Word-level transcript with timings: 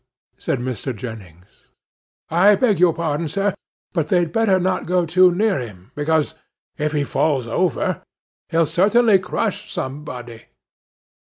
said 0.35 0.57
Mr. 0.59 0.95
Jennings. 0.95 1.67
'I 2.31 2.55
beg 2.55 2.79
your 2.79 2.91
pardon, 2.91 3.27
sir; 3.29 3.53
but 3.93 4.07
they'd 4.07 4.31
better 4.31 4.59
not 4.59 4.87
go 4.87 5.05
too 5.05 5.29
near 5.31 5.59
him, 5.59 5.91
because, 5.93 6.33
if 6.75 6.91
he 6.91 7.03
falls 7.03 7.45
over, 7.45 8.01
he'll 8.49 8.65
certainly 8.65 9.19
crush 9.19 9.71
somebody. 9.71 10.45